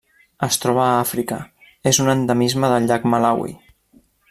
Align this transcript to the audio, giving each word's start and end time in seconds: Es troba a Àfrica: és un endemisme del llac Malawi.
Es 0.45 0.55
troba 0.61 0.79
a 0.85 0.95
Àfrica: 1.01 1.37
és 1.91 2.01
un 2.05 2.11
endemisme 2.15 2.73
del 2.75 2.91
llac 2.93 3.07
Malawi. 3.15 3.55